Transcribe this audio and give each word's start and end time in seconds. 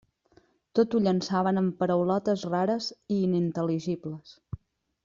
Tot 0.79 0.95
ho 0.95 1.01
llançaven 1.07 1.61
amb 1.63 1.75
paraulotes 1.83 2.47
rares 2.55 2.89
i 3.17 3.21
inintel·ligibles. 3.29 4.35